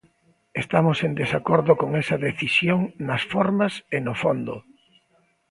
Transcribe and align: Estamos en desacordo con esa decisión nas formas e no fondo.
Estamos 0.63 0.97
en 1.07 1.11
desacordo 1.21 1.71
con 1.81 1.89
esa 2.01 2.17
decisión 2.27 2.79
nas 3.07 3.23
formas 3.33 3.73
e 3.95 3.97
no 4.05 4.13
fondo. 4.21 4.55